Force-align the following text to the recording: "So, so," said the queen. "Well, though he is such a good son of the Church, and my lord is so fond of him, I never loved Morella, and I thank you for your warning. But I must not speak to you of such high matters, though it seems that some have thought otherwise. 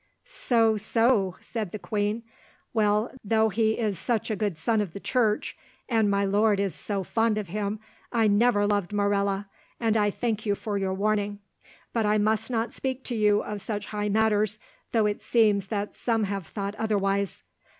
"So, 0.25 0.77
so," 0.77 1.35
said 1.41 1.71
the 1.71 1.77
queen. 1.77 2.23
"Well, 2.73 3.11
though 3.23 3.49
he 3.49 3.77
is 3.77 3.99
such 3.99 4.31
a 4.31 4.35
good 4.35 4.57
son 4.57 4.81
of 4.81 4.93
the 4.93 4.99
Church, 4.99 5.55
and 5.87 6.09
my 6.09 6.25
lord 6.25 6.59
is 6.59 6.73
so 6.73 7.03
fond 7.03 7.37
of 7.37 7.49
him, 7.49 7.79
I 8.11 8.27
never 8.27 8.65
loved 8.65 8.91
Morella, 8.93 9.47
and 9.79 9.95
I 9.95 10.09
thank 10.09 10.43
you 10.43 10.55
for 10.55 10.75
your 10.79 10.95
warning. 10.95 11.37
But 11.93 12.07
I 12.07 12.17
must 12.17 12.49
not 12.49 12.73
speak 12.73 13.03
to 13.03 13.15
you 13.15 13.43
of 13.43 13.61
such 13.61 13.85
high 13.93 14.09
matters, 14.09 14.57
though 14.91 15.05
it 15.05 15.21
seems 15.21 15.67
that 15.67 15.95
some 15.95 16.23
have 16.23 16.47
thought 16.47 16.73
otherwise. 16.79 17.43